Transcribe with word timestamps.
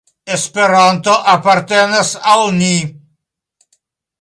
Esperanto 0.35 1.13
apartenas 1.35 2.09
al 2.33 2.43
ni. 2.59 2.73